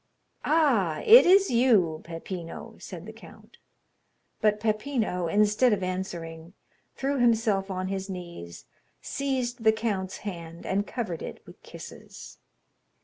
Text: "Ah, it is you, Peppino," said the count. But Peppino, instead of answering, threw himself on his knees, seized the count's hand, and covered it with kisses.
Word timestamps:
"Ah, 0.43 1.03
it 1.05 1.27
is 1.27 1.51
you, 1.51 2.01
Peppino," 2.03 2.75
said 2.79 3.05
the 3.05 3.13
count. 3.13 3.57
But 4.41 4.59
Peppino, 4.59 5.27
instead 5.27 5.73
of 5.73 5.83
answering, 5.83 6.53
threw 6.95 7.19
himself 7.19 7.69
on 7.69 7.87
his 7.87 8.09
knees, 8.09 8.65
seized 8.99 9.63
the 9.63 9.71
count's 9.71 10.17
hand, 10.25 10.65
and 10.65 10.87
covered 10.87 11.21
it 11.21 11.45
with 11.45 11.61
kisses. 11.61 12.39